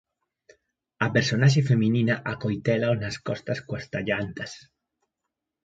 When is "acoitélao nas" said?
2.33-3.15